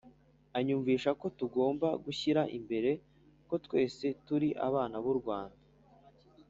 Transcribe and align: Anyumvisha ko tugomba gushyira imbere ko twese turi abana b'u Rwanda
Anyumvisha 0.57 1.09
ko 1.19 1.27
tugomba 1.39 1.87
gushyira 2.05 2.41
imbere 2.57 2.91
ko 3.47 3.55
twese 3.65 4.05
turi 4.25 4.49
abana 4.67 4.97
b'u 5.03 5.15
Rwanda 5.19 5.59